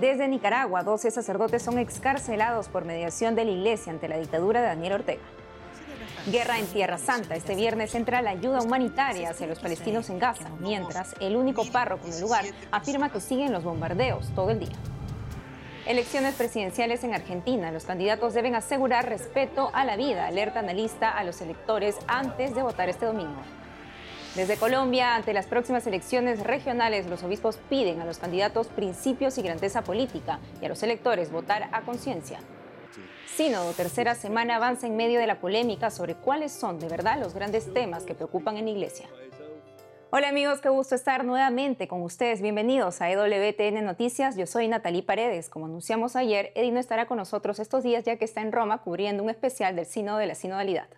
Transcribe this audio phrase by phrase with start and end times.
[0.00, 4.68] desde Nicaragua, 12 sacerdotes son excarcelados por mediación de la iglesia ante la dictadura de
[4.68, 5.22] Daniel Ortega.
[6.30, 7.36] Guerra en Tierra Santa.
[7.36, 12.06] Este viernes entra la ayuda humanitaria hacia los palestinos en Gaza, mientras el único párroco
[12.08, 14.76] en el lugar afirma que siguen los bombardeos todo el día.
[15.86, 17.70] Elecciones presidenciales en Argentina.
[17.70, 22.62] Los candidatos deben asegurar respeto a la vida, alerta analista a los electores antes de
[22.62, 23.40] votar este domingo.
[24.36, 29.42] Desde Colombia, ante las próximas elecciones regionales, los obispos piden a los candidatos principios y
[29.42, 32.38] grandeza política y a los electores votar a conciencia.
[33.34, 37.32] Sínodo, tercera semana, avanza en medio de la polémica sobre cuáles son de verdad los
[37.32, 39.08] grandes temas que preocupan en la Iglesia.
[40.10, 42.42] Hola amigos, qué gusto estar nuevamente con ustedes.
[42.42, 44.36] Bienvenidos a EWTN Noticias.
[44.36, 45.48] Yo soy Natalie Paredes.
[45.48, 49.22] Como anunciamos ayer, Edino estará con nosotros estos días ya que está en Roma cubriendo
[49.22, 50.88] un especial del Sínodo de la Sinodalidad.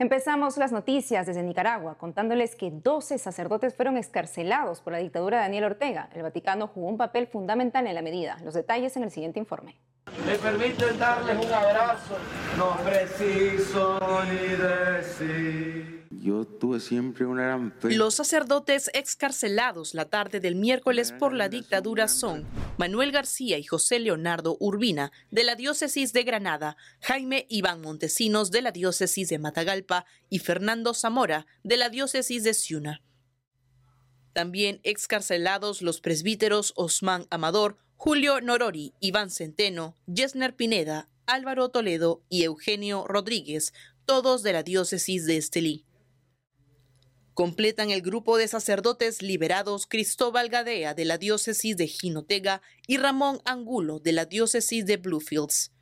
[0.00, 5.44] Empezamos las noticias desde Nicaragua contándoles que 12 sacerdotes fueron escarcelados por la dictadura de
[5.44, 6.10] Daniel Ortega.
[6.12, 8.36] El Vaticano jugó un papel fundamental en la medida.
[8.42, 9.76] Los detalles en el siguiente informe.
[10.26, 12.16] Me permiten darles un abrazo.
[12.58, 16.03] No preciso ni decir.
[16.22, 17.94] Yo tuve siempre una gran fe.
[17.94, 22.46] Los sacerdotes excarcelados la tarde del miércoles por la dictadura son
[22.78, 28.62] Manuel García y José Leonardo Urbina de la diócesis de Granada, Jaime Iván Montesinos de
[28.62, 33.02] la diócesis de Matagalpa y Fernando Zamora de la diócesis de Ciuna.
[34.32, 42.42] También excarcelados los presbíteros Osman Amador, Julio Norori, Iván Centeno, Yesner Pineda, Álvaro Toledo y
[42.42, 43.72] Eugenio Rodríguez,
[44.04, 45.86] todos de la diócesis de Estelí.
[47.34, 53.40] Completan el grupo de sacerdotes liberados Cristóbal Gadea de la diócesis de Jinotega y Ramón
[53.44, 55.72] Angulo de la diócesis de Bluefields.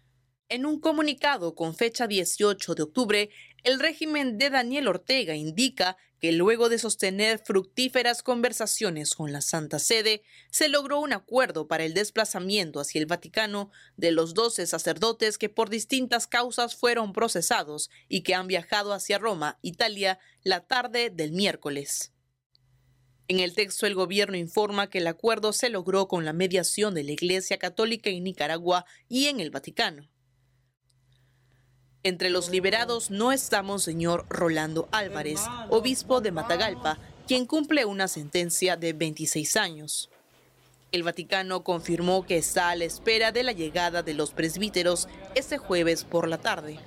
[0.48, 3.31] En un comunicado con fecha 18 de octubre,
[3.64, 9.81] el régimen de Daniel Ortega indica que luego de sostener fructíferas conversaciones con la Santa
[9.81, 10.22] Sede,
[10.53, 15.49] se logró un acuerdo para el desplazamiento hacia el Vaticano de los doce sacerdotes que
[15.49, 21.32] por distintas causas fueron procesados y que han viajado hacia Roma, Italia, la tarde del
[21.32, 22.12] miércoles.
[23.27, 27.03] En el texto el gobierno informa que el acuerdo se logró con la mediación de
[27.03, 30.12] la Iglesia Católica en Nicaragua y en el Vaticano.
[32.04, 35.40] Entre los liberados no está Monseñor Rolando Álvarez,
[35.70, 36.98] obispo de Matagalpa,
[37.28, 40.10] quien cumple una sentencia de 26 años.
[40.90, 45.58] El Vaticano confirmó que está a la espera de la llegada de los presbíteros este
[45.58, 46.80] jueves por la tarde.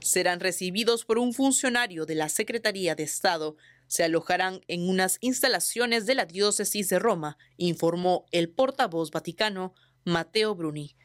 [0.00, 3.56] Serán recibidos por un funcionario de la Secretaría de Estado.
[3.86, 9.74] Se alojarán en unas instalaciones de la diócesis de Roma, informó el portavoz vaticano
[10.04, 10.96] Mateo Bruni.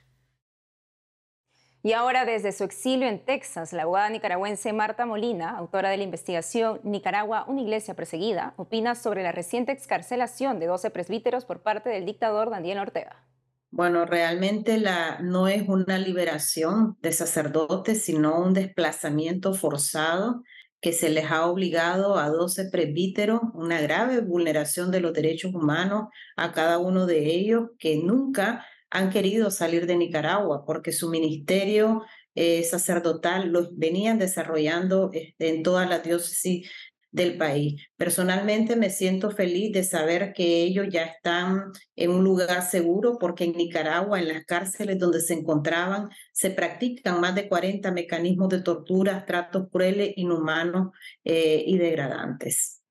[1.85, 6.03] Y ahora desde su exilio en Texas, la abogada nicaragüense Marta Molina, autora de la
[6.03, 11.89] investigación Nicaragua, una iglesia perseguida, opina sobre la reciente excarcelación de 12 presbíteros por parte
[11.89, 13.21] del dictador Daniel Ortega.
[13.69, 20.41] Bueno, realmente la, no es una liberación de sacerdotes, sino un desplazamiento forzado
[20.79, 26.07] que se les ha obligado a 12 presbíteros, una grave vulneración de los derechos humanos
[26.37, 32.03] a cada uno de ellos que nunca han querido salir de Nicaragua porque su ministerio
[32.35, 36.69] eh, sacerdotal lo venían desarrollando este, en toda la diócesis
[37.11, 37.81] del país.
[37.97, 43.45] Personalmente me siento feliz de saber que ellos ya están en un lugar seguro porque
[43.45, 48.61] en Nicaragua, en las cárceles donde se encontraban, se practican más de 40 mecanismos de
[48.61, 50.91] tortura, tratos crueles, inhumanos
[51.23, 52.82] eh, y degradantes.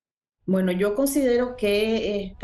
[0.44, 2.34] Bueno, yo considero que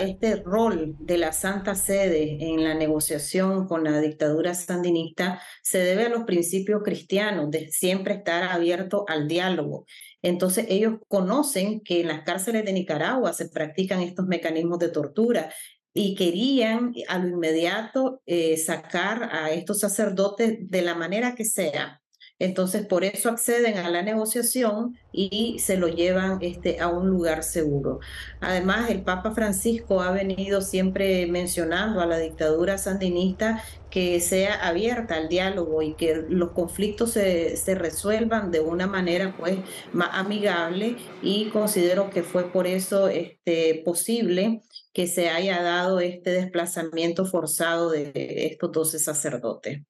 [0.00, 6.04] este rol de la Santa Sede en la negociación con la dictadura sandinista se debe
[6.04, 9.84] a los principios cristianos de siempre estar abierto al diálogo.
[10.22, 15.52] Entonces ellos conocen que en las cárceles de Nicaragua se practican estos mecanismos de tortura
[15.92, 21.99] y querían a lo inmediato eh, sacar a estos sacerdotes de la manera que sea
[22.40, 27.44] entonces, por eso acceden a la negociación y se lo llevan este, a un lugar
[27.44, 28.00] seguro.
[28.40, 35.16] Además, el Papa Francisco ha venido siempre mencionando a la dictadura sandinista que sea abierta
[35.16, 39.58] al diálogo y que los conflictos se, resuelvan de una manera pues
[39.92, 44.62] más amigable y considero que fue por eso este, posible
[44.94, 48.12] que se haya dado este desplazamiento forzado de
[48.46, 49.82] estos 12 sacerdotes.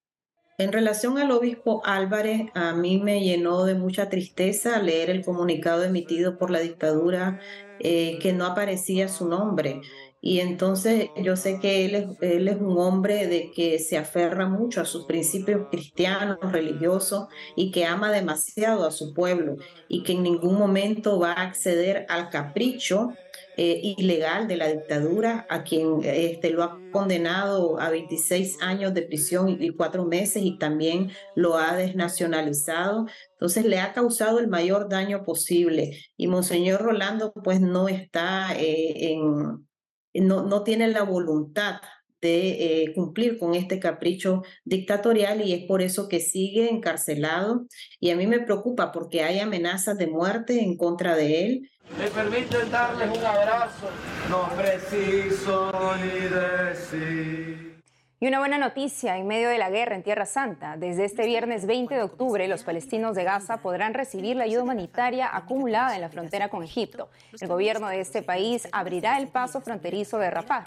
[0.60, 5.84] En relación al obispo Álvarez, a mí me llenó de mucha tristeza leer el comunicado
[5.84, 7.40] emitido por la dictadura
[7.78, 9.80] eh, que no aparecía su nombre.
[10.20, 14.50] Y entonces yo sé que él es, él es un hombre de que se aferra
[14.50, 19.56] mucho a sus principios cristianos, religiosos y que ama demasiado a su pueblo
[19.88, 23.14] y que en ningún momento va a acceder al capricho
[23.62, 29.02] eh, ilegal de la dictadura, a quien este, lo ha condenado a 26 años de
[29.02, 33.06] prisión y, cuatro meses y también lo ha desnacionalizado.
[33.32, 35.98] Entonces le ha causado el mayor daño posible.
[36.16, 39.68] Y Monseñor Rolando pues no está eh, en,
[40.14, 41.82] no, no tiene la voluntad
[42.20, 47.66] de eh, cumplir con este capricho dictatorial y es por eso que sigue encarcelado
[47.98, 51.70] y a mí me preocupa porque hay amenazas de muerte en contra de él.
[51.98, 53.88] Me permiten darles un abrazo,
[54.28, 57.69] no preciso ni decir.
[58.22, 60.76] Y una buena noticia en medio de la guerra en Tierra Santa.
[60.76, 65.34] Desde este viernes 20 de octubre, los palestinos de Gaza podrán recibir la ayuda humanitaria
[65.34, 67.08] acumulada en la frontera con Egipto.
[67.40, 70.66] El gobierno de este país abrirá el paso fronterizo de Rafah,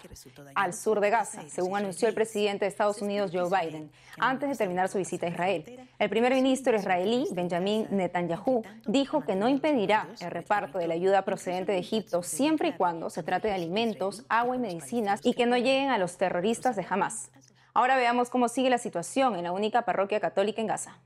[0.56, 4.56] al sur de Gaza, según anunció el presidente de Estados Unidos, Joe Biden, antes de
[4.56, 5.88] terminar su visita a Israel.
[6.00, 11.22] El primer ministro israelí, Benjamin Netanyahu, dijo que no impedirá el reparto de la ayuda
[11.22, 15.46] procedente de Egipto siempre y cuando se trate de alimentos, agua y medicinas y que
[15.46, 17.30] no lleguen a los terroristas de Hamas.
[17.76, 21.00] Ahora veamos cómo sigue la situación en la única parroquia católica en Gaza.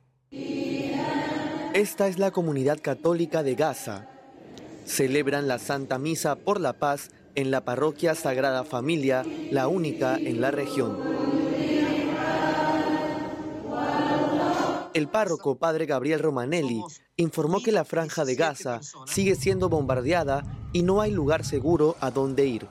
[1.74, 4.08] Esta es la comunidad católica de Gaza.
[4.86, 10.42] Celebran la Santa Misa por la Paz en la parroquia Sagrada Familia, la única en
[10.42, 10.98] la región.
[14.94, 16.84] El párroco padre Gabriel Romanelli
[17.16, 20.44] informó que la franja de Gaza sigue siendo bombardeada
[20.74, 22.68] y no hay lugar seguro a donde ir.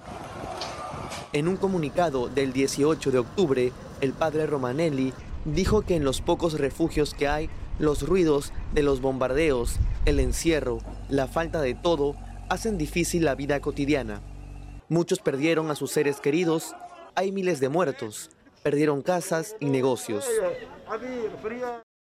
[1.32, 5.12] En un comunicado del 18 de octubre, el padre Romanelli
[5.44, 7.48] dijo que en los pocos refugios que hay,
[7.78, 10.78] los ruidos de los bombardeos, el encierro,
[11.08, 12.16] la falta de todo,
[12.48, 14.22] hacen difícil la vida cotidiana.
[14.88, 16.74] Muchos perdieron a sus seres queridos,
[17.14, 18.30] hay miles de muertos,
[18.62, 20.24] perdieron casas y negocios.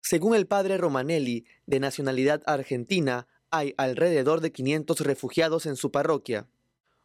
[0.01, 6.47] Según el padre Romanelli, de nacionalidad argentina, hay alrededor de 500 refugiados en su parroquia.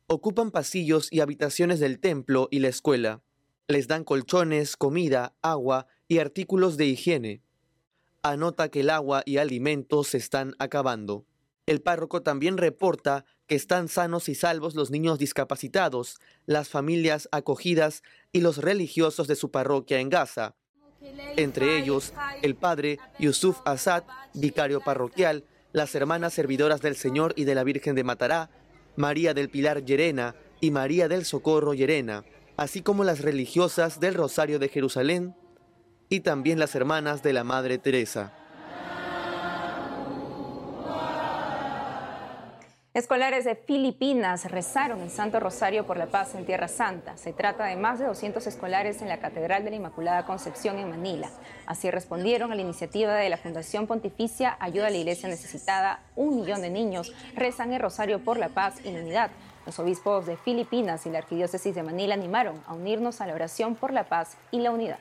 [0.06, 3.22] Ocupan pasillos y habitaciones del templo y la escuela.
[3.68, 7.42] Les dan colchones, comida, agua y artículos de higiene.
[8.22, 11.24] Anota que el agua y alimentos se están acabando.
[11.66, 18.02] El párroco también reporta que están sanos y salvos los niños discapacitados, las familias acogidas
[18.32, 20.56] y los religiosos de su parroquia en Gaza.
[21.36, 22.12] Entre ellos,
[22.42, 24.04] el padre Yusuf Assad,
[24.34, 28.50] vicario parroquial, las hermanas servidoras del Señor y de la Virgen de Matará,
[28.96, 32.24] María del Pilar Llerena y María del Socorro Llerena
[32.56, 35.34] así como las religiosas del Rosario de Jerusalén
[36.08, 38.32] y también las hermanas de la Madre Teresa.
[42.94, 47.16] Escolares de Filipinas rezaron en Santo Rosario por la paz en Tierra Santa.
[47.16, 50.90] Se trata de más de 200 escolares en la Catedral de la Inmaculada Concepción en
[50.90, 51.30] Manila.
[51.64, 56.00] Así respondieron a la iniciativa de la Fundación Pontificia Ayuda a la Iglesia Necesitada.
[56.16, 59.30] Un millón de niños rezan el Rosario por la paz y la unidad.
[59.66, 63.76] Los obispos de Filipinas y la Arquidiócesis de Manila animaron a unirnos a la oración
[63.76, 64.98] por la paz y la unidad.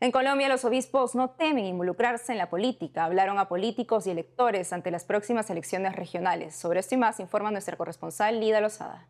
[0.00, 3.04] En Colombia, los obispos no temen involucrarse en la política.
[3.04, 6.56] Hablaron a políticos y electores ante las próximas elecciones regionales.
[6.56, 9.06] Sobre esto y más informa nuestra corresponsal Lida Lozada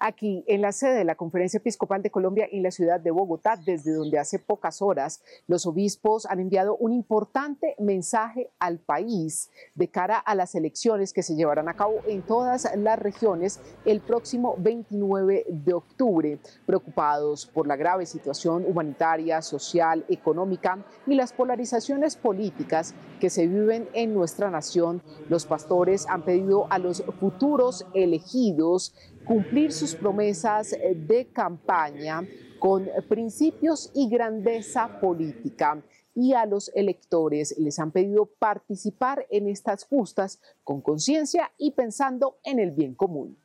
[0.00, 3.56] aquí en la sede de la Conferencia Episcopal de Colombia en la ciudad de Bogotá,
[3.56, 9.88] desde donde hace pocas horas los obispos han enviado un importante mensaje al país de
[9.88, 14.56] cara a las elecciones que se llevarán a cabo en todas las regiones el próximo
[14.58, 22.94] 29 de octubre, preocupados por la grave situación humanitaria, social, económica y las polarizaciones políticas
[23.20, 25.02] que se viven en nuestra nación.
[25.28, 28.94] Los pastores han pedido a los futuros elegidos
[29.26, 32.26] cumplir sus promesas eh, de campaña
[32.58, 35.82] con principios y grandeza política
[36.14, 42.38] y a los electores les han pedido participar en estas justas con conciencia y pensando
[42.42, 43.36] en el bien común.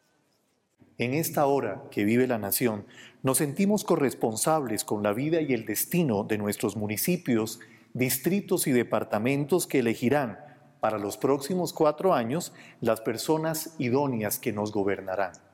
[0.97, 2.85] En esta hora que vive la nación,
[3.23, 7.59] nos sentimos corresponsables con la vida y el destino de nuestros municipios,
[7.93, 10.39] distritos y departamentos que elegirán
[10.79, 15.50] para los próximos cuatro años las personas idóneas que nos gobernarán.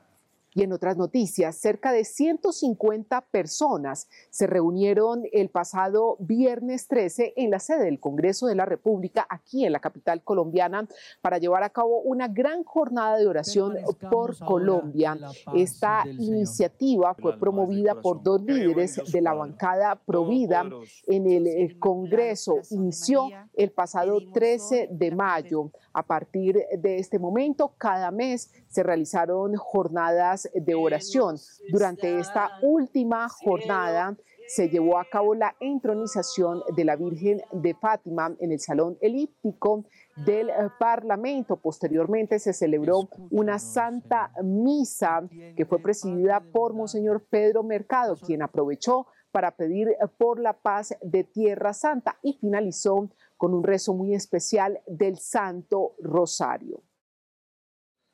[0.54, 7.50] Y en otras noticias, cerca de 150 personas se reunieron el pasado viernes 13 en
[7.50, 10.88] la sede del Congreso de la República, aquí en la capital colombiana,
[11.20, 13.76] para llevar a cabo una gran jornada de oración
[14.10, 15.18] por Colombia.
[15.54, 20.68] Esta iniciativa fue promovida por dos líderes de la bancada Provida
[21.06, 22.60] en el Congreso.
[22.70, 25.70] Inició el pasado 13 de mayo.
[25.92, 31.36] A partir de este momento, cada mes se realizaron jornadas de oración.
[31.70, 34.16] Durante esta última jornada
[34.48, 39.84] se llevó a cabo la entronización de la Virgen de Fátima en el Salón Elíptico
[40.16, 41.56] del eh, Parlamento.
[41.56, 49.06] Posteriormente se celebró una santa misa que fue presidida por Monseñor Pedro Mercado, quien aprovechó
[49.30, 54.80] para pedir por la paz de Tierra Santa y finalizó con un rezo muy especial
[54.86, 56.82] del Santo Rosario.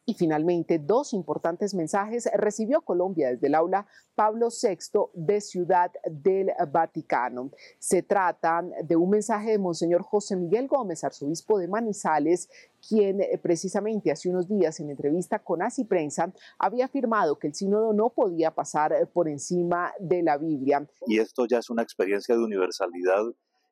[0.06, 6.50] Y finalmente, dos importantes mensajes recibió Colombia desde el aula Pablo VI de Ciudad del
[6.70, 7.50] Vaticano.
[7.78, 12.50] Se trata de un mensaje de Monseñor José Miguel Gómez, arzobispo de Manizales,
[12.86, 17.54] quien eh, precisamente hace unos días en entrevista con Así Prensa había afirmado que el
[17.54, 20.86] sínodo no podía pasar eh, por encima de la Biblia.
[21.06, 23.24] Y esto ya es una experiencia de universalidad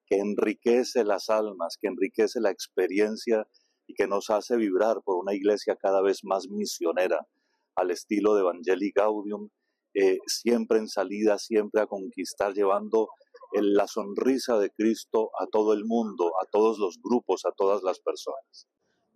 [0.06, 3.46] que enriquece las almas, que enriquece la experiencia
[3.94, 7.26] que nos hace vibrar por una iglesia cada vez más misionera,
[7.74, 9.48] al estilo de Evangelii Gaudium,
[9.94, 13.08] eh, siempre en salida, siempre a conquistar, llevando
[13.52, 18.00] la sonrisa de Cristo a todo el mundo, a todos los grupos, a todas las
[18.00, 18.66] personas.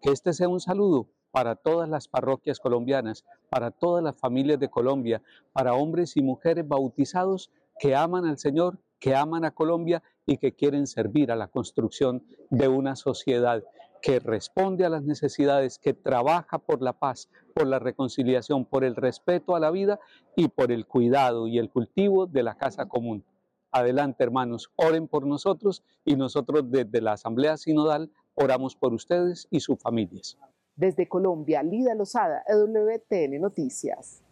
[0.02, 4.70] Que este sea un saludo para todas las parroquias colombianas, para todas las familias de
[4.70, 10.38] Colombia, para hombres y mujeres bautizados que aman al Señor, que aman a Colombia y
[10.38, 13.62] que quieren servir a la construcción de una sociedad
[14.02, 18.96] que responde a las necesidades, que trabaja por la paz, por la reconciliación, por el
[18.96, 19.98] respeto a la vida
[20.36, 23.24] y por el cuidado y el cultivo de la casa común.
[23.72, 29.60] Adelante, hermanos, oren por nosotros y nosotros desde la Asamblea Sinodal oramos por ustedes y
[29.60, 30.38] sus familias.
[30.76, 34.22] Desde Colombia, Lida Lozada, EWTN Noticias.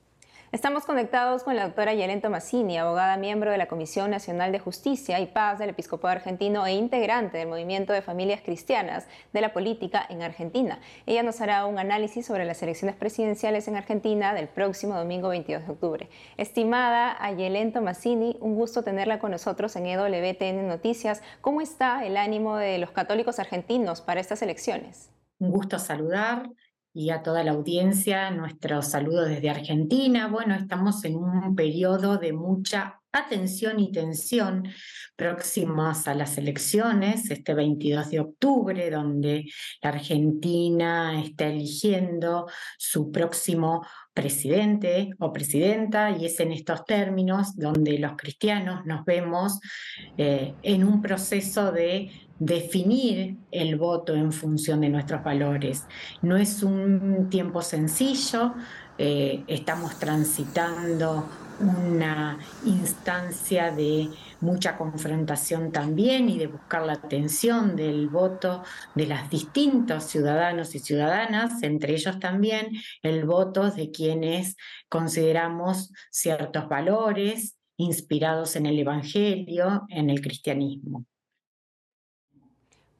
[0.54, 5.18] Estamos conectados con la doctora Yelen Tomasini, abogada miembro de la Comisión Nacional de Justicia
[5.18, 10.06] y Paz del Episcopado Argentino e integrante del Movimiento de Familias Cristianas de la Política
[10.08, 10.78] en Argentina.
[11.06, 15.66] Ella nos hará un análisis sobre las elecciones presidenciales en Argentina del próximo domingo 22
[15.66, 16.08] de octubre.
[16.36, 21.20] Estimada Yelen Tomasini, un gusto tenerla con nosotros en EWTN Noticias.
[21.40, 25.10] ¿Cómo está el ánimo de los católicos argentinos para estas elecciones?
[25.40, 26.48] Un gusto saludar
[26.94, 30.28] y a toda la audiencia, nuestro saludo desde Argentina.
[30.28, 34.68] Bueno, estamos en un periodo de mucha atención y tensión
[35.16, 39.44] próximas a las elecciones, este 22 de octubre, donde
[39.82, 42.46] la Argentina está eligiendo
[42.78, 49.58] su próximo presidente o presidenta, y es en estos términos donde los cristianos nos vemos
[50.16, 55.86] eh, en un proceso de definir el voto en función de nuestros valores.
[56.22, 58.54] No es un tiempo sencillo,
[58.98, 61.28] eh, estamos transitando
[61.60, 64.08] una instancia de
[64.40, 68.62] mucha confrontación también y de buscar la atención del voto
[68.94, 72.68] de los distintos ciudadanos y ciudadanas, entre ellos también
[73.02, 74.56] el voto de quienes
[74.88, 81.06] consideramos ciertos valores inspirados en el Evangelio, en el cristianismo.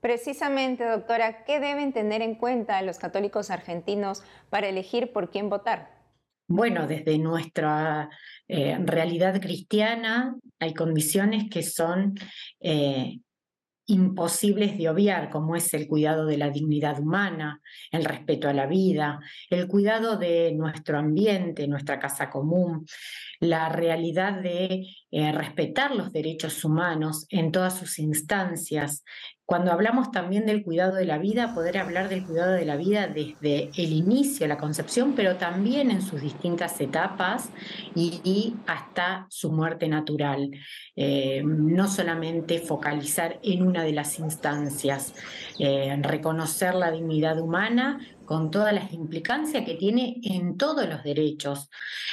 [0.05, 5.99] Precisamente, doctora, ¿qué deben tener en cuenta los católicos argentinos para elegir por quién votar?
[6.47, 8.11] Bueno, desde nuestra
[8.47, 12.17] eh, realidad cristiana hay condiciones que son
[12.61, 13.21] eh,
[13.87, 18.67] imposibles de obviar, como es el cuidado de la dignidad humana, el respeto a la
[18.67, 22.87] vida, el cuidado de nuestro ambiente, nuestra casa común,
[23.41, 29.05] la realidad de eh, respetar los derechos humanos en todas sus instancias.
[29.47, 33.09] Cuando hablamos también del cuidado de la vida, poder hablar del cuidado de la vida
[33.09, 37.51] desde el inicio, la concepción, pero también en sus distintas etapas
[37.95, 40.51] y, hasta su muerte natural.
[40.97, 45.13] Eh, no solamente focalizar en una de las instancias,
[45.59, 51.69] eh, reconocer la dignidad humana, con todas las implicancias que tiene en todos los derechos.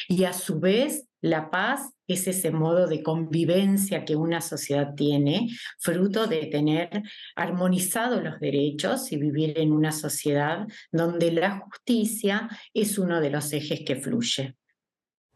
[0.09, 5.47] Y a su vez, la paz es ese modo de convivencia que una sociedad tiene,
[5.79, 7.03] fruto de tener
[7.35, 13.53] armonizados los derechos y vivir en una sociedad donde la justicia es uno de los
[13.53, 14.55] ejes que fluye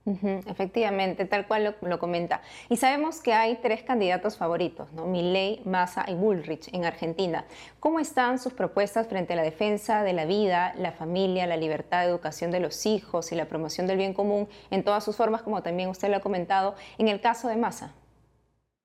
[0.05, 2.41] efectivamente, tal cual lo, comenta.
[2.69, 5.05] Y sabemos que hay tres candidatos favoritos, ¿no?
[5.05, 7.45] Milley, Massa y Bullrich en Argentina.
[7.79, 12.01] ¿Cómo están sus propuestas frente a la defensa de la vida, la familia, la libertad
[12.01, 15.41] de educación de los hijos y la promoción del bien común en todas sus formas,
[15.41, 17.93] como también usted lo ha comentado, en el caso de Massa?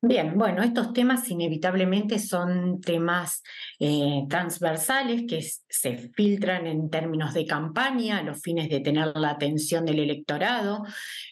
[0.02, 3.42] Bien, bueno, estos temas inevitablemente son temas
[3.78, 9.28] eh, transversales que se filtran en términos de campaña a los fines de tener la
[9.32, 10.84] atención del electorado.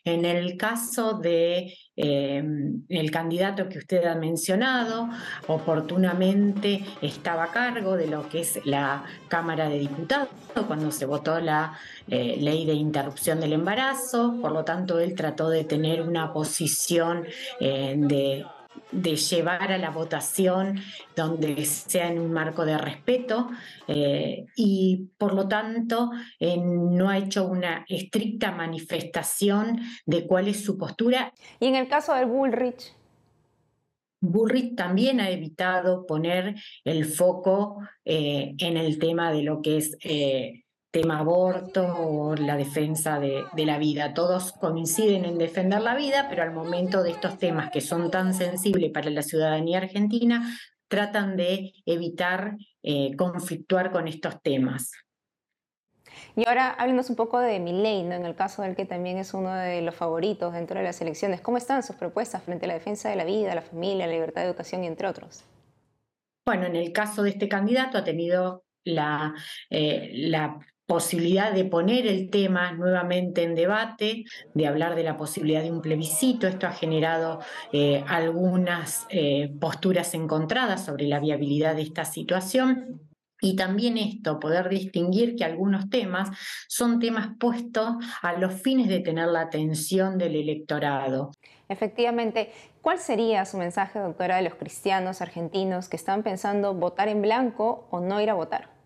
[0.05, 2.45] En el caso de eh,
[3.11, 5.09] candidato que usted ha mencionado
[5.47, 10.29] oportunamente estaba a cargo de lo que es la Cámara de Diputados
[10.67, 11.73] cuando se votó la
[12.07, 17.25] eh, ley de interrupción del embarazo, por lo tanto él trató de tener una posición
[17.59, 18.45] de
[18.91, 20.81] de llevar a la votación
[21.15, 23.49] donde sea en un marco de respeto
[23.87, 30.65] eh, y por lo tanto eh, no ha hecho una estricta manifestación de cuál es
[30.65, 31.33] su postura.
[31.61, 32.95] Y en el caso del Bullrich.
[34.21, 39.97] Bullrich también ha evitado poner el foco eh, en el tema de lo que es
[40.91, 44.15] tema aborto o la defensa de, la vida.
[44.15, 48.35] Todos coinciden en defender la vida, pero al momento de estos temas que son tan
[48.35, 54.93] sensibles para la ciudadanía argentina, tratan de evitar eh, conflictuar con estos temas.
[56.37, 58.15] Y ahora háblenos un poco de ¿no?
[58.15, 61.41] en el caso del que también es uno de los favoritos dentro de las elecciones.
[61.41, 64.43] ¿Cómo están sus propuestas frente a la defensa de la vida, la familia, la libertad
[64.43, 65.45] de educación y entre otros?
[66.47, 69.35] Bueno, en el caso de este candidato ha tenido la,
[69.69, 75.63] eh, la posibilidad de poner el tema nuevamente en debate, de hablar de la posibilidad
[75.63, 76.47] de un plebiscito.
[76.47, 77.41] Esto ha generado
[77.73, 83.03] eh, algunas eh, posturas encontradas sobre la viabilidad de esta situación.
[83.39, 86.31] Y también esto, poder distinguir que algunos temas
[86.69, 91.33] son temas puestos a los fines de tener la atención del electorado.
[91.69, 97.21] Efectivamente, ¿cuál sería su mensaje, doctora, de los cristianos argentinos que están pensando votar en
[97.21, 98.78] blanco o no ir a votar?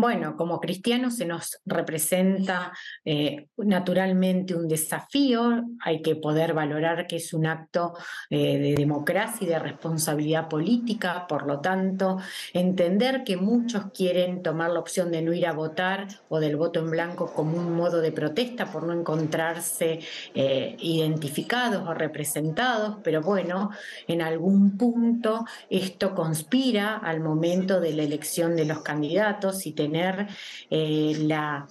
[0.00, 2.72] Bueno, como cristianos se nos representa
[3.04, 7.94] eh, naturalmente un desafío, hay que poder valorar que es un acto
[8.30, 12.18] eh, de democracia y de responsabilidad política, por lo tanto,
[12.52, 16.78] entender que muchos quieren tomar la opción de no ir a votar o del voto
[16.78, 19.98] en blanco como un modo de protesta por no encontrarse
[20.32, 23.70] eh, identificados o representados, pero bueno,
[24.06, 30.28] en algún punto esto conspira al momento de la elección de los candidatos y tener
[30.70, 31.66] eh, la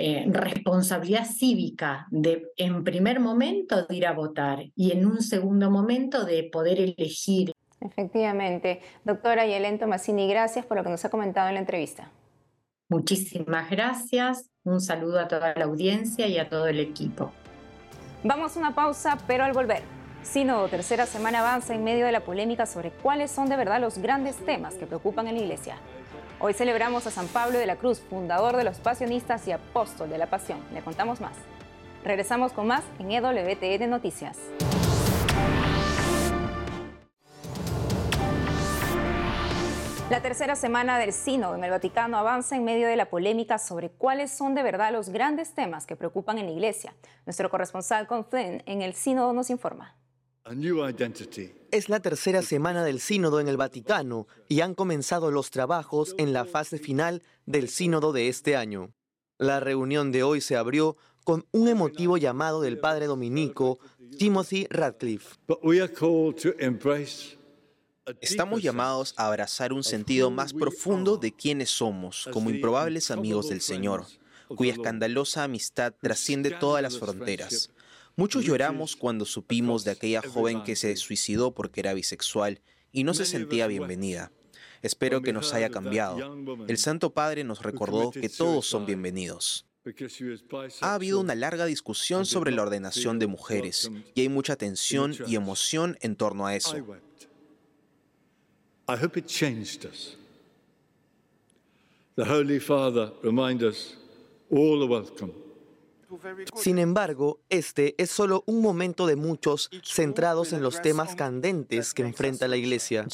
[0.00, 5.70] eh, responsabilidad cívica de, en primer momento, de ir a votar y en un segundo
[5.70, 7.52] momento de poder elegir.
[7.80, 8.80] Efectivamente.
[9.04, 12.12] Doctora Yelén Tomasini, gracias por lo que nos ha comentado en la entrevista.
[12.88, 14.48] Muchísimas gracias.
[14.64, 17.32] Un saludo a toda la audiencia y a todo el equipo.
[18.24, 19.82] Vamos a una pausa, pero al volver.
[20.22, 23.98] Sínodo Tercera Semana avanza en medio de la polémica sobre cuáles son de verdad los
[23.98, 25.76] grandes temas que preocupan en la Iglesia.
[26.40, 30.18] Hoy celebramos a San Pablo de la Cruz, fundador de los pasionistas y apóstol de
[30.18, 30.60] la pasión.
[30.72, 31.32] Le contamos más.
[32.04, 34.38] Regresamos con más en EWTN Noticias.
[40.10, 43.90] La tercera semana del Sínodo en el Vaticano avanza en medio de la polémica sobre
[43.90, 46.94] cuáles son de verdad los grandes temas que preocupan en la Iglesia.
[47.26, 49.97] Nuestro corresponsal Flynn en el Sínodo nos informa.
[51.70, 56.32] Es la tercera semana del sínodo en el Vaticano y han comenzado los trabajos en
[56.32, 58.94] la fase final del sínodo de este año.
[59.36, 63.78] La reunión de hoy se abrió con un emotivo llamado del padre dominico
[64.18, 65.36] Timothy Radcliffe.
[68.22, 73.60] Estamos llamados a abrazar un sentido más profundo de quiénes somos como improbables amigos del
[73.60, 74.06] Señor,
[74.48, 77.70] cuya escandalosa amistad trasciende todas las fronteras.
[78.18, 83.14] Muchos lloramos cuando supimos de aquella joven que se suicidó porque era bisexual y no
[83.14, 84.32] se sentía bienvenida.
[84.82, 86.36] Espero que nos haya cambiado.
[86.66, 89.66] El Santo Padre nos recordó que todos son bienvenidos.
[90.80, 95.36] Ha habido una larga discusión sobre la ordenación de mujeres y hay mucha tensión y
[95.36, 96.74] emoción en torno a eso.
[102.16, 103.96] The Holy Father remind us
[104.50, 105.47] all are welcome.
[106.54, 112.02] Sin embargo, este es solo un momento de muchos centrados en los temas candentes que
[112.02, 113.06] enfrenta la Iglesia.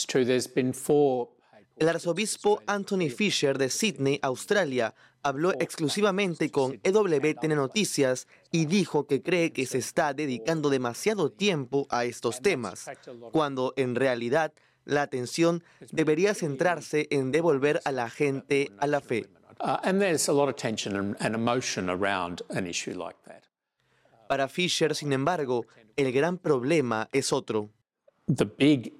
[1.77, 9.23] El arzobispo Anthony Fisher de Sydney, Australia, habló exclusivamente con EWTN Noticias y dijo que
[9.23, 12.89] cree que se está dedicando demasiado tiempo a estos temas,
[13.33, 14.53] cuando en realidad
[14.85, 19.27] la atención debería centrarse en devolver a la gente a la fe.
[24.29, 27.71] Para Fisher, sin embargo, el gran problema es otro.
[28.27, 28.95] El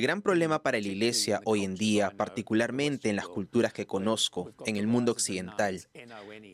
[0.00, 4.76] gran problema para la Iglesia hoy en día, particularmente en las culturas que conozco, en
[4.76, 5.86] el mundo occidental,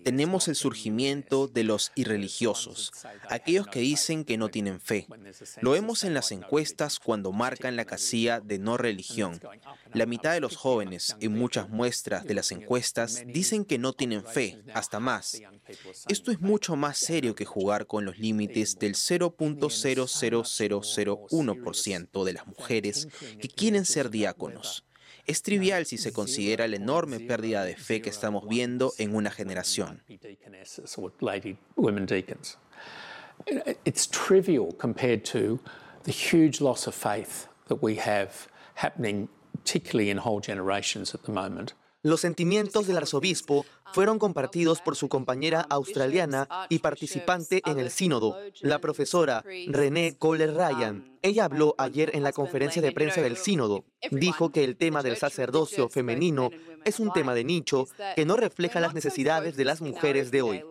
[0.05, 2.93] tenemos el surgimiento de los irreligiosos,
[3.31, 5.07] aquellos que dicen que no tienen fe.
[5.63, 9.41] Lo vemos en las encuestas cuando marcan la casilla de no religión.
[9.95, 14.23] La mitad de los jóvenes, en muchas muestras de las encuestas, dicen que no tienen
[14.23, 15.41] fe, hasta más.
[16.09, 18.95] Esto es mucho más serio que jugar con los límites del
[20.81, 23.09] 0.00001% de las mujeres
[23.41, 24.85] que quieren ser diáconos.
[25.27, 29.31] Es trivial si se considera la enorme pérdida de fe que estamos viendo en una
[29.31, 30.03] generación.
[33.85, 35.59] It's trivial compared to
[36.05, 41.33] the huge loss of faith that we have happening, particularly in whole generations at the
[41.33, 41.75] moment.
[42.05, 43.65] Los sentimientos del arzobispo
[43.95, 50.53] fueron compartidos por su compañera australiana y participante en el sínodo, la profesora René Kohler
[50.53, 51.14] Ryan.
[51.25, 53.87] Ella habló ayer en la conferencia de prensa del sínodo.
[54.11, 56.51] Dijo que el tema del sacerdocio femenino
[56.85, 60.63] es un tema de nicho que no refleja las necesidades de las mujeres de hoy.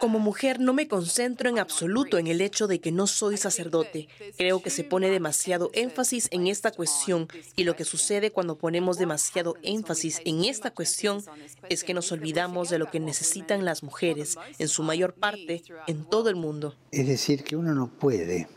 [0.00, 4.08] Como mujer no me concentro en absoluto en el hecho de que no soy sacerdote.
[4.36, 8.98] Creo que se pone demasiado énfasis en esta cuestión y lo que sucede cuando ponemos
[8.98, 11.24] demasiado énfasis en esta cuestión
[11.68, 16.04] es que nos olvidamos de lo que necesitan las mujeres, en su mayor parte, en
[16.04, 16.74] todo el mundo.
[16.92, 18.48] Es decir, que uno no puede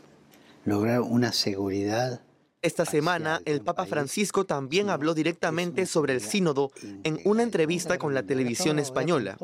[0.64, 2.20] lograr una seguridad
[2.62, 6.70] esta semana, el Papa Francisco también habló directamente sobre el sínodo
[7.04, 9.38] en una entrevista con la televisión española.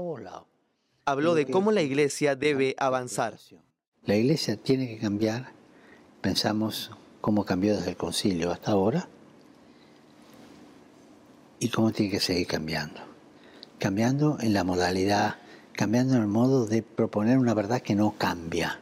[1.06, 3.38] Habló de cómo la Iglesia debe avanzar.
[4.04, 5.52] La Iglesia tiene que cambiar.
[6.20, 6.90] Pensamos
[7.22, 9.08] cómo cambió desde el concilio hasta ahora
[11.58, 13.00] y cómo tiene que seguir cambiando.
[13.78, 15.36] Cambiando en la modalidad,
[15.72, 18.78] cambiando en el modo de proponer una verdad que no cambia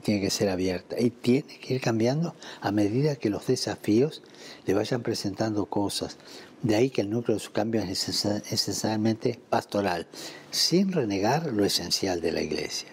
[0.00, 4.22] tiene que ser abierta y tiene que ir cambiando a medida que los desafíos
[4.66, 6.18] le vayan presentando cosas.
[6.62, 10.06] De ahí que el núcleo de su cambio es esencialmente pastoral,
[10.50, 12.88] sin renegar lo esencial de la iglesia.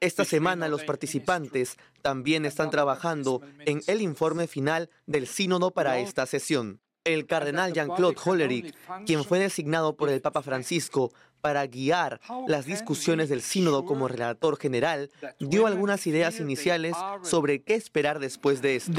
[0.00, 6.24] Esta semana los participantes también están trabajando en el informe final del sínodo para esta
[6.24, 6.80] sesión.
[7.04, 8.74] El cardenal Jean-Claude Hollerich,
[9.06, 14.58] quien fue designado por el Papa Francisco para guiar las discusiones del sínodo como relator
[14.58, 18.92] general, dio algunas ideas iniciales sobre qué esperar después de esto.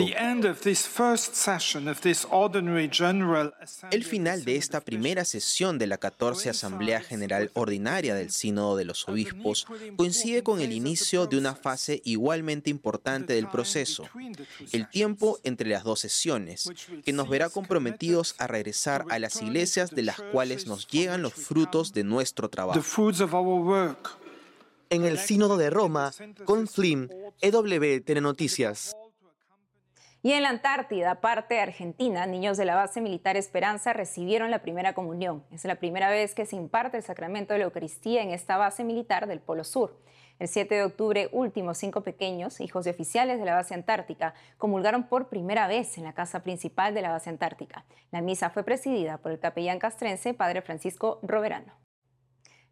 [3.91, 8.85] El final de esta primera sesión de la 14 Asamblea General Ordinaria del Sínodo de
[8.85, 14.07] los Obispos coincide con el inicio de una fase igualmente importante del proceso,
[14.71, 16.69] el tiempo entre las dos sesiones,
[17.03, 21.33] que nos verá comprometidos a regresar a las iglesias de las cuales nos llegan los
[21.33, 22.79] frutos de nuestro trabajo.
[24.91, 26.11] En el Sínodo de Roma,
[26.45, 27.09] con Flynn,
[27.41, 28.95] EW Telenoticias.
[30.21, 34.61] Y en la Antártida, parte de Argentina, niños de la base militar Esperanza recibieron la
[34.61, 35.45] primera comunión.
[35.51, 38.83] Es la primera vez que se imparte el sacramento de la Eucaristía en esta base
[38.83, 39.97] militar del Polo Sur.
[40.39, 45.03] El 7 de octubre, últimos cinco pequeños, hijos de oficiales de la base antártica, comulgaron
[45.07, 47.85] por primera vez en la casa principal de la base antártica.
[48.11, 51.88] La misa fue presidida por el capellán castrense, Padre Francisco Roverano.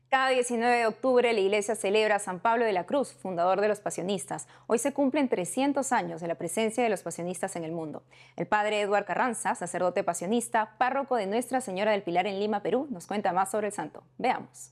[0.10, 3.68] Cada 19 de octubre la iglesia celebra a San Pablo de la Cruz, fundador de
[3.68, 4.48] los pasionistas.
[4.66, 8.04] Hoy se cumplen 300 años de la presencia de los pasionistas en el mundo.
[8.38, 12.88] El padre Eduard Carranza, sacerdote pasionista, párroco de Nuestra Señora del Pilar en Lima, Perú,
[12.90, 14.02] nos cuenta más sobre el santo.
[14.18, 14.72] Veamos.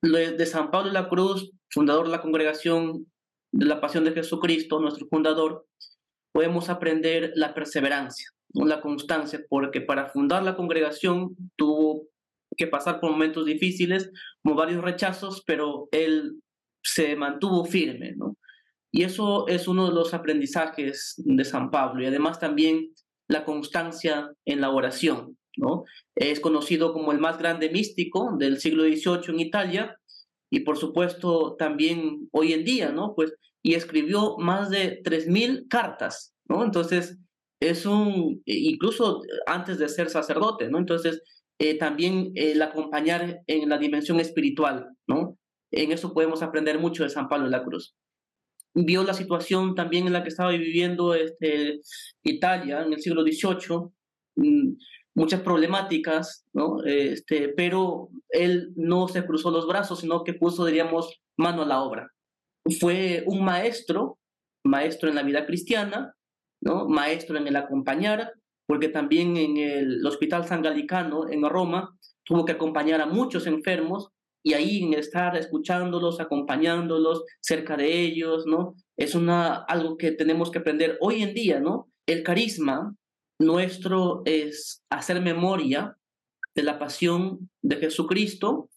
[0.00, 3.04] De San Pablo de la Cruz, fundador de la congregación
[3.52, 5.66] de la pasión de Jesucristo, nuestro fundador,
[6.32, 12.08] podemos aprender la perseverancia, la constancia, porque para fundar la congregación tuvo
[12.56, 14.10] que pasar por momentos difíciles,
[14.42, 16.40] como varios rechazos, pero él
[16.82, 18.36] se mantuvo firme, ¿no?
[18.92, 22.92] Y eso es uno de los aprendizajes de San Pablo y además también
[23.28, 25.84] la constancia en la oración, ¿no?
[26.16, 29.99] Es conocido como el más grande místico del siglo XVIII en Italia
[30.50, 33.14] y por supuesto también hoy en día, ¿no?
[33.14, 33.32] Pues,
[33.62, 36.64] y escribió más de 3.000 cartas, ¿no?
[36.64, 37.18] Entonces,
[37.60, 40.78] es un, incluso antes de ser sacerdote, ¿no?
[40.78, 41.22] Entonces,
[41.58, 45.38] eh, también el acompañar en la dimensión espiritual, ¿no?
[45.70, 47.94] En eso podemos aprender mucho de San Pablo de la Cruz.
[48.74, 51.80] Vio la situación también en la que estaba viviendo este,
[52.22, 53.90] Italia en el siglo XVIII,
[55.14, 56.82] muchas problemáticas, ¿no?
[56.84, 61.82] Este, pero él no se cruzó los brazos, sino que puso, diríamos, mano a la
[61.82, 62.10] obra.
[62.78, 64.18] Fue un maestro,
[64.64, 66.14] maestro en la vida cristiana,
[66.62, 66.88] ¿no?
[66.88, 68.32] Maestro en el acompañar,
[68.66, 74.10] porque también en el Hospital San Galicano, en Roma, tuvo que acompañar a muchos enfermos
[74.42, 78.74] y ahí en estar escuchándolos, acompañándolos, cerca de ellos, ¿no?
[78.96, 81.90] Es una, algo que tenemos que aprender hoy en día, ¿no?
[82.06, 82.94] El carisma
[83.40, 85.96] nuestro es hacer memoria
[86.54, 88.68] de la pasión de Jesucristo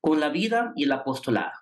[0.00, 1.52] con la vida y el apostolado.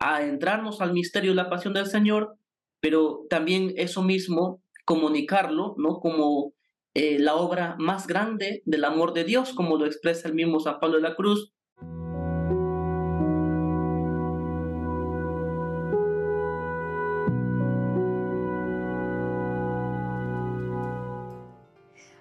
[0.00, 2.36] adentrarnos al misterio de la pasión del Señor,
[2.80, 5.98] pero también eso mismo comunicarlo, ¿no?
[5.98, 6.52] Como
[6.94, 10.78] eh, la obra más grande del amor de Dios, como lo expresa el mismo San
[10.78, 11.52] Pablo de la Cruz.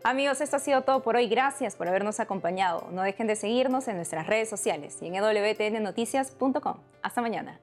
[0.08, 1.28] Amigos, esto ha sido todo por hoy.
[1.28, 2.88] Gracias por habernos acompañado.
[2.93, 6.78] No dejen de seguirnos en nuestras redes sociales y en wtnnoticias.com.
[7.02, 7.60] Hasta mañana.